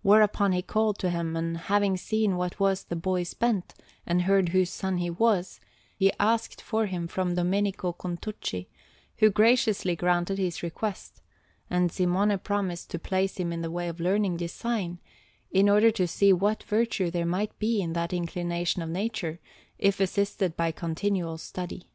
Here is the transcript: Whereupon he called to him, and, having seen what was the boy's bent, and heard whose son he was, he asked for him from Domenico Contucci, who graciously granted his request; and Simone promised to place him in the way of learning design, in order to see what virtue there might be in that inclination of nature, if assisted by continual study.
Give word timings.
Whereupon 0.00 0.52
he 0.52 0.62
called 0.62 0.98
to 1.00 1.10
him, 1.10 1.36
and, 1.36 1.58
having 1.58 1.98
seen 1.98 2.36
what 2.38 2.58
was 2.58 2.84
the 2.84 2.96
boy's 2.96 3.34
bent, 3.34 3.74
and 4.06 4.22
heard 4.22 4.48
whose 4.48 4.70
son 4.70 4.96
he 4.96 5.10
was, 5.10 5.60
he 5.94 6.10
asked 6.18 6.62
for 6.62 6.86
him 6.86 7.06
from 7.06 7.34
Domenico 7.34 7.92
Contucci, 7.92 8.70
who 9.18 9.28
graciously 9.28 9.94
granted 9.94 10.38
his 10.38 10.62
request; 10.62 11.20
and 11.68 11.92
Simone 11.92 12.38
promised 12.38 12.88
to 12.92 12.98
place 12.98 13.36
him 13.36 13.52
in 13.52 13.60
the 13.60 13.70
way 13.70 13.88
of 13.88 14.00
learning 14.00 14.38
design, 14.38 15.00
in 15.50 15.68
order 15.68 15.90
to 15.90 16.08
see 16.08 16.32
what 16.32 16.62
virtue 16.62 17.10
there 17.10 17.26
might 17.26 17.58
be 17.58 17.82
in 17.82 17.92
that 17.92 18.14
inclination 18.14 18.80
of 18.80 18.88
nature, 18.88 19.38
if 19.78 20.00
assisted 20.00 20.56
by 20.56 20.72
continual 20.72 21.36
study. 21.36 21.90